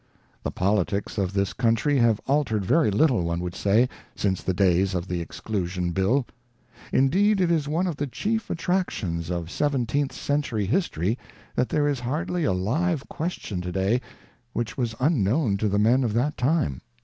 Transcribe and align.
The 0.41 0.49
politics 0.49 1.19
of 1.19 1.31
this 1.33 1.53
country 1.53 1.99
have 1.99 2.19
altered 2.25 2.65
very 2.65 2.89
little, 2.89 3.21
one 3.21 3.39
would 3.41 3.53
say, 3.53 3.87
since 4.15 4.41
the 4.41 4.51
days 4.51 4.95
of 4.95 5.07
the 5.07 5.21
Exclusion 5.21 5.91
Bill. 5.91 6.25
Indeed 6.91 7.39
it 7.39 7.51
is 7.51 7.67
one 7.67 7.85
of 7.85 7.97
the 7.97 8.07
chief 8.07 8.49
attractions 8.49 9.29
of 9.29 9.51
Seven 9.51 9.85
teenth 9.85 10.13
Century 10.13 10.65
history 10.65 11.19
that 11.53 11.69
there 11.69 11.87
is 11.87 11.99
hardly 11.99 12.45
a 12.45 12.51
live 12.51 13.07
question 13.09 13.61
to 13.61 13.71
day 13.71 14.01
which 14.53 14.75
was 14.75 14.95
unknown 14.99 15.57
to 15.57 15.69
the 15.69 15.77
men 15.77 16.03
of 16.03 16.13
that 16.13 16.35
time. 16.35 16.81